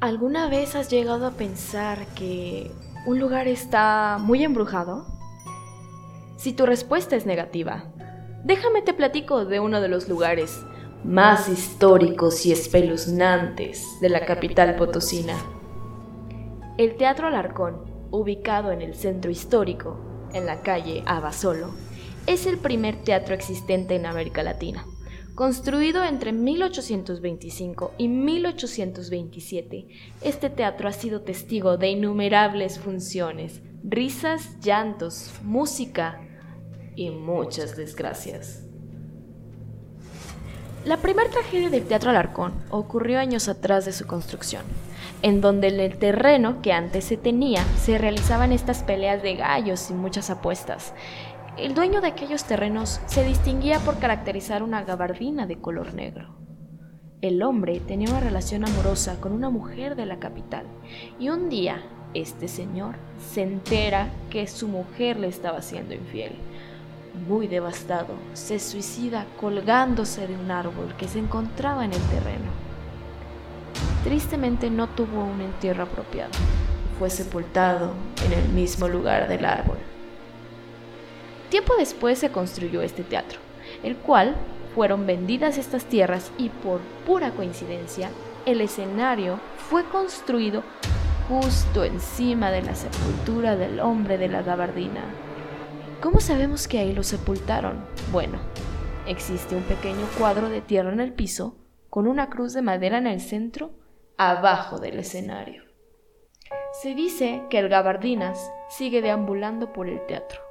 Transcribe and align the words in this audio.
¿Alguna 0.00 0.48
vez 0.48 0.76
has 0.76 0.90
llegado 0.90 1.26
a 1.26 1.32
pensar 1.32 2.06
que 2.14 2.70
un 3.04 3.18
lugar 3.18 3.48
está 3.48 4.18
muy 4.20 4.44
embrujado? 4.44 5.04
Si 6.36 6.52
tu 6.52 6.66
respuesta 6.66 7.16
es 7.16 7.26
negativa, 7.26 7.86
déjame 8.44 8.82
te 8.82 8.94
platico 8.94 9.44
de 9.44 9.58
uno 9.58 9.80
de 9.80 9.88
los 9.88 10.08
lugares 10.08 10.64
más 11.02 11.48
históricos 11.48 12.46
y 12.46 12.52
espeluznantes 12.52 13.84
de 14.00 14.08
la 14.08 14.24
capital 14.24 14.76
potosina. 14.76 15.34
El 16.76 16.94
Teatro 16.94 17.26
Alarcón, 17.26 17.82
ubicado 18.12 18.70
en 18.70 18.82
el 18.82 18.94
centro 18.94 19.32
histórico, 19.32 19.98
en 20.32 20.46
la 20.46 20.62
calle 20.62 21.02
Abasolo, 21.06 21.70
es 22.28 22.46
el 22.46 22.58
primer 22.58 23.02
teatro 23.02 23.34
existente 23.34 23.96
en 23.96 24.06
América 24.06 24.44
Latina. 24.44 24.86
Construido 25.38 26.02
entre 26.02 26.32
1825 26.32 27.92
y 27.96 28.08
1827, 28.08 29.86
este 30.20 30.50
teatro 30.50 30.88
ha 30.88 30.92
sido 30.92 31.20
testigo 31.20 31.76
de 31.76 31.90
innumerables 31.90 32.80
funciones, 32.80 33.62
risas, 33.84 34.58
llantos, 34.58 35.30
música 35.44 36.20
y 36.96 37.10
muchas 37.10 37.76
desgracias. 37.76 38.64
La 40.84 40.96
primera 40.96 41.30
tragedia 41.30 41.70
del 41.70 41.86
Teatro 41.86 42.10
Alarcón 42.10 42.54
ocurrió 42.70 43.20
años 43.20 43.48
atrás 43.48 43.84
de 43.84 43.92
su 43.92 44.08
construcción, 44.08 44.62
en 45.22 45.40
donde 45.40 45.68
en 45.68 45.78
el 45.78 45.98
terreno 45.98 46.62
que 46.62 46.72
antes 46.72 47.04
se 47.04 47.16
tenía 47.16 47.62
se 47.80 47.96
realizaban 47.96 48.50
estas 48.50 48.82
peleas 48.82 49.22
de 49.22 49.36
gallos 49.36 49.88
y 49.90 49.94
muchas 49.94 50.30
apuestas. 50.30 50.94
El 51.58 51.74
dueño 51.74 52.00
de 52.00 52.06
aquellos 52.06 52.44
terrenos 52.44 53.00
se 53.06 53.24
distinguía 53.24 53.80
por 53.80 53.98
caracterizar 53.98 54.62
una 54.62 54.84
gabardina 54.84 55.44
de 55.44 55.56
color 55.56 55.92
negro. 55.92 56.36
El 57.20 57.42
hombre 57.42 57.80
tenía 57.80 58.10
una 58.10 58.20
relación 58.20 58.64
amorosa 58.64 59.20
con 59.20 59.32
una 59.32 59.50
mujer 59.50 59.96
de 59.96 60.06
la 60.06 60.20
capital 60.20 60.66
y 61.18 61.30
un 61.30 61.48
día 61.48 61.82
este 62.14 62.46
señor 62.46 62.94
se 63.32 63.42
entera 63.42 64.08
que 64.30 64.46
su 64.46 64.68
mujer 64.68 65.18
le 65.18 65.26
estaba 65.26 65.60
siendo 65.60 65.94
infiel. 65.94 66.30
Muy 67.26 67.48
devastado, 67.48 68.14
se 68.34 68.60
suicida 68.60 69.26
colgándose 69.40 70.28
de 70.28 70.36
un 70.36 70.52
árbol 70.52 70.94
que 70.96 71.08
se 71.08 71.18
encontraba 71.18 71.84
en 71.84 71.92
el 71.92 72.02
terreno. 72.02 72.52
Tristemente 74.04 74.70
no 74.70 74.86
tuvo 74.90 75.24
un 75.24 75.40
entierro 75.40 75.82
apropiado. 75.82 76.30
Fue 77.00 77.10
sepultado 77.10 77.94
en 78.24 78.32
el 78.32 78.48
mismo 78.50 78.86
lugar 78.86 79.26
del 79.26 79.44
árbol. 79.44 79.78
Tiempo 81.50 81.74
después 81.78 82.18
se 82.18 82.30
construyó 82.30 82.82
este 82.82 83.02
teatro, 83.02 83.38
el 83.82 83.96
cual 83.96 84.36
fueron 84.74 85.06
vendidas 85.06 85.56
estas 85.56 85.86
tierras 85.86 86.30
y 86.36 86.50
por 86.50 86.80
pura 87.06 87.30
coincidencia 87.30 88.10
el 88.44 88.60
escenario 88.60 89.40
fue 89.56 89.84
construido 89.84 90.62
justo 91.28 91.84
encima 91.84 92.50
de 92.50 92.62
la 92.62 92.74
sepultura 92.74 93.56
del 93.56 93.80
hombre 93.80 94.18
de 94.18 94.28
la 94.28 94.42
gabardina. 94.42 95.02
¿Cómo 96.02 96.20
sabemos 96.20 96.68
que 96.68 96.78
ahí 96.78 96.92
lo 96.92 97.02
sepultaron? 97.02 97.84
Bueno, 98.12 98.38
existe 99.06 99.56
un 99.56 99.62
pequeño 99.62 100.06
cuadro 100.18 100.50
de 100.50 100.60
tierra 100.60 100.92
en 100.92 101.00
el 101.00 101.12
piso 101.12 101.56
con 101.88 102.06
una 102.06 102.28
cruz 102.28 102.52
de 102.52 102.62
madera 102.62 102.98
en 102.98 103.06
el 103.06 103.20
centro, 103.20 103.70
abajo 104.18 104.78
del 104.78 104.98
escenario. 104.98 105.64
Se 106.82 106.94
dice 106.94 107.42
que 107.48 107.58
el 107.58 107.68
gabardinas 107.68 108.52
sigue 108.68 109.00
deambulando 109.02 109.72
por 109.72 109.88
el 109.88 110.04
teatro 110.06 110.47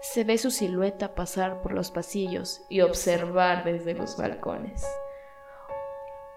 se 0.00 0.24
ve 0.24 0.38
su 0.38 0.50
silueta 0.50 1.14
pasar 1.14 1.62
por 1.62 1.72
los 1.72 1.90
pasillos 1.90 2.62
y 2.68 2.80
observar 2.80 3.64
desde 3.64 3.94
los 3.94 4.16
balcones. 4.16 4.86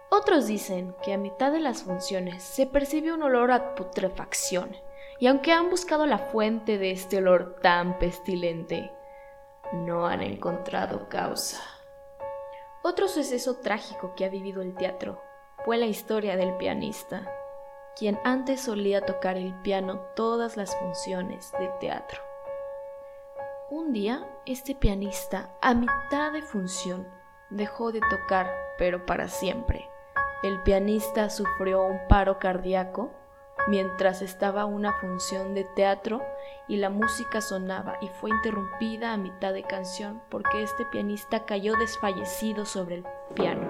Otros 0.09 0.47
dicen 0.47 0.95
que 1.03 1.13
a 1.13 1.17
mitad 1.17 1.51
de 1.51 1.59
las 1.59 1.83
funciones 1.83 2.41
se 2.41 2.65
percibe 2.65 3.13
un 3.13 3.21
olor 3.21 3.51
a 3.51 3.75
putrefacción, 3.75 4.75
y 5.19 5.27
aunque 5.27 5.51
han 5.51 5.69
buscado 5.69 6.05
la 6.05 6.17
fuente 6.17 6.77
de 6.77 6.91
este 6.91 7.17
olor 7.17 7.57
tan 7.61 7.99
pestilente, 7.99 8.91
no 9.73 10.07
han 10.07 10.21
encontrado 10.21 11.09
causa. 11.09 11.61
Otro 12.81 13.07
suceso 13.07 13.57
trágico 13.57 14.15
que 14.15 14.25
ha 14.25 14.29
vivido 14.29 14.61
el 14.61 14.73
teatro 14.73 15.21
fue 15.65 15.77
la 15.77 15.85
historia 15.85 16.37
del 16.37 16.55
pianista, 16.55 17.29
quien 17.95 18.17
antes 18.23 18.61
solía 18.61 19.05
tocar 19.05 19.37
el 19.37 19.53
piano 19.61 19.99
todas 20.15 20.57
las 20.57 20.75
funciones 20.75 21.51
de 21.59 21.67
teatro. 21.79 22.28
Un 23.71 23.93
día, 23.93 24.27
este 24.47 24.73
pianista, 24.73 25.55
a 25.61 25.75
mitad 25.75 26.31
de 26.33 26.41
función, 26.41 27.07
dejó 27.51 27.91
de 27.91 27.99
tocar, 28.09 28.49
pero 28.79 29.05
para 29.05 29.27
siempre. 29.27 29.87
El 30.41 30.63
pianista 30.63 31.29
sufrió 31.29 31.83
un 31.83 31.99
paro 32.07 32.39
cardíaco 32.39 33.11
mientras 33.67 34.23
estaba 34.23 34.65
una 34.65 34.93
función 34.93 35.53
de 35.53 35.65
teatro 35.65 36.23
y 36.67 36.77
la 36.77 36.89
música 36.89 37.41
sonaba 37.41 37.99
y 38.01 38.07
fue 38.07 38.31
interrumpida 38.31 39.13
a 39.13 39.17
mitad 39.17 39.53
de 39.53 39.61
canción 39.61 40.23
porque 40.29 40.63
este 40.63 40.85
pianista 40.87 41.45
cayó 41.45 41.75
desfallecido 41.75 42.65
sobre 42.65 42.95
el 42.95 43.05
piano. 43.35 43.67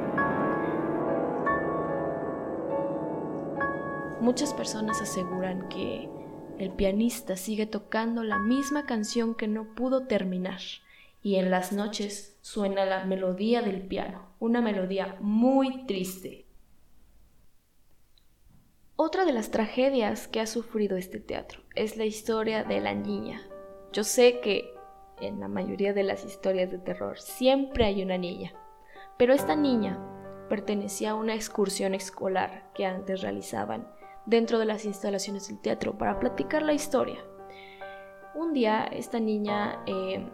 Muchas 4.21 4.53
personas 4.53 5.01
aseguran 5.01 5.67
que 5.67 6.09
el 6.59 6.71
pianista 6.71 7.37
sigue 7.37 7.65
tocando 7.65 8.21
la 8.23 8.37
misma 8.37 8.85
canción 8.85 9.33
que 9.33 9.47
no 9.47 9.73
pudo 9.75 10.07
terminar 10.07 10.59
y 11.23 11.35
en 11.35 11.49
las 11.49 11.71
noches 11.71 12.37
suena 12.41 12.85
la 12.85 13.05
melodía 13.05 13.61
del 13.61 13.81
piano, 13.81 14.33
una 14.39 14.61
melodía 14.61 15.17
muy 15.21 15.85
triste. 15.85 16.45
Otra 18.97 19.23
de 19.23 19.31
las 19.31 19.51
tragedias 19.51 20.27
que 20.27 20.41
ha 20.41 20.47
sufrido 20.47 20.97
este 20.97 21.19
teatro 21.19 21.61
es 21.75 21.95
la 21.95 22.03
historia 22.03 22.65
de 22.65 22.81
la 22.81 22.93
niña. 22.93 23.41
Yo 23.93 24.03
sé 24.03 24.41
que 24.41 24.73
en 25.21 25.39
la 25.39 25.47
mayoría 25.47 25.93
de 25.93 26.03
las 26.03 26.25
historias 26.25 26.69
de 26.71 26.79
terror 26.79 27.19
siempre 27.19 27.85
hay 27.85 28.03
una 28.03 28.17
niña, 28.17 28.53
pero 29.17 29.33
esta 29.33 29.55
niña 29.55 29.97
pertenecía 30.49 31.11
a 31.11 31.15
una 31.15 31.35
excursión 31.35 31.95
escolar 31.95 32.69
que 32.73 32.85
antes 32.85 33.21
realizaban 33.21 33.87
dentro 34.25 34.59
de 34.59 34.65
las 34.65 34.85
instalaciones 34.85 35.47
del 35.47 35.59
teatro 35.59 35.97
para 35.97 36.19
platicar 36.19 36.61
la 36.61 36.73
historia. 36.73 37.19
Un 38.35 38.53
día 38.53 38.85
esta 38.85 39.19
niña, 39.19 39.83
eh, 39.85 40.29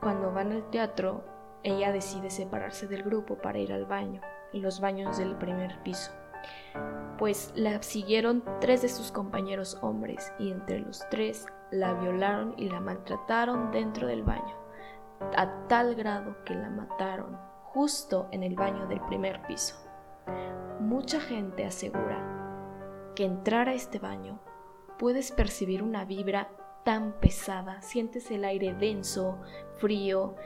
cuando 0.00 0.32
van 0.32 0.52
al 0.52 0.68
teatro, 0.70 1.24
ella 1.62 1.92
decide 1.92 2.28
separarse 2.30 2.86
del 2.86 3.02
grupo 3.02 3.38
para 3.38 3.58
ir 3.58 3.72
al 3.72 3.86
baño, 3.86 4.20
en 4.52 4.62
los 4.62 4.80
baños 4.80 5.16
del 5.16 5.36
primer 5.36 5.82
piso. 5.82 6.12
Pues 7.18 7.52
la 7.54 7.82
siguieron 7.82 8.44
tres 8.60 8.82
de 8.82 8.88
sus 8.88 9.12
compañeros 9.12 9.78
hombres 9.80 10.32
y 10.38 10.50
entre 10.50 10.80
los 10.80 11.08
tres 11.08 11.46
la 11.70 11.94
violaron 11.94 12.54
y 12.56 12.68
la 12.68 12.80
maltrataron 12.80 13.70
dentro 13.70 14.06
del 14.06 14.22
baño, 14.22 14.54
a 15.36 15.66
tal 15.68 15.94
grado 15.94 16.36
que 16.44 16.54
la 16.54 16.68
mataron 16.68 17.38
justo 17.62 18.28
en 18.30 18.42
el 18.42 18.54
baño 18.54 18.86
del 18.86 19.00
primer 19.00 19.40
piso. 19.46 19.76
Mucha 20.80 21.20
gente 21.20 21.64
asegura 21.64 22.33
que 23.14 23.24
entrar 23.24 23.68
a 23.68 23.74
este 23.74 23.98
baño 23.98 24.40
puedes 24.98 25.32
percibir 25.32 25.82
una 25.82 26.04
vibra 26.04 26.50
tan 26.84 27.12
pesada, 27.20 27.80
sientes 27.82 28.30
el 28.30 28.44
aire 28.44 28.74
denso, 28.74 29.38
frío 29.78 30.36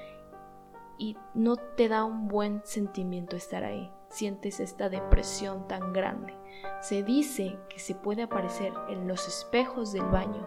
y 0.96 1.16
no 1.34 1.56
te 1.56 1.88
da 1.88 2.04
un 2.04 2.28
buen 2.28 2.62
sentimiento 2.64 3.36
estar 3.36 3.64
ahí. 3.64 3.92
Sientes 4.08 4.58
esta 4.58 4.88
depresión 4.88 5.68
tan 5.68 5.92
grande. 5.92 6.34
Se 6.80 7.02
dice 7.02 7.58
que 7.68 7.78
se 7.78 7.94
puede 7.94 8.22
aparecer 8.22 8.72
en 8.88 9.06
los 9.06 9.28
espejos 9.28 9.92
del 9.92 10.04
baño, 10.04 10.46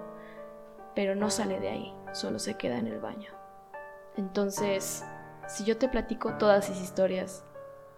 pero 0.95 1.15
no 1.15 1.29
sale 1.29 1.59
de 1.59 1.69
ahí, 1.69 1.95
solo 2.11 2.39
se 2.39 2.57
queda 2.57 2.77
en 2.77 2.87
el 2.87 2.99
baño. 2.99 3.31
Entonces, 4.17 5.05
si 5.47 5.63
yo 5.63 5.77
te 5.77 5.87
platico 5.87 6.33
todas 6.37 6.69
esas 6.69 6.83
historias, 6.83 7.45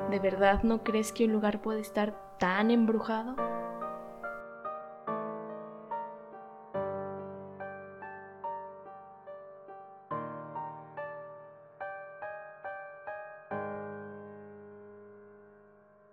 ¿de 0.10 0.20
verdad 0.20 0.64
no 0.64 0.84
crees 0.84 1.12
que 1.12 1.26
un 1.26 1.32
lugar 1.32 1.62
puede 1.62 1.80
estar 1.80 2.38
tan 2.38 2.70
embrujado? 2.70 3.36